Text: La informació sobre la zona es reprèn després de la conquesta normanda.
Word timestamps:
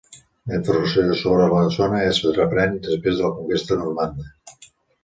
La 0.51 0.55
informació 0.59 1.17
sobre 1.19 1.51
la 1.51 1.61
zona 1.77 2.01
es 2.07 2.23
reprèn 2.41 2.77
després 2.89 3.21
de 3.23 3.29
la 3.29 3.33
conquesta 3.39 3.83
normanda. 3.85 4.31